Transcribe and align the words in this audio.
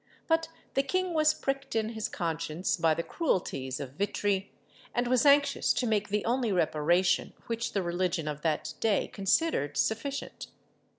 But 0.27 0.47
the 0.73 0.81
king 0.81 1.13
was 1.13 1.35
pricked 1.35 1.75
in 1.75 1.89
his 1.89 2.09
conscience 2.09 2.75
by 2.75 2.95
the 2.95 3.03
cruelties 3.03 3.79
of 3.79 3.91
Vitry, 3.91 4.51
and 4.95 5.05
was 5.05 5.27
anxious 5.27 5.73
to 5.73 5.85
make 5.85 6.09
the 6.09 6.25
only 6.25 6.51
reparation 6.51 7.33
which 7.45 7.73
the 7.73 7.83
religion 7.83 8.27
of 8.27 8.41
that 8.41 8.73
day 8.79 9.07
considered 9.09 9.77
sufficient. 9.77 10.47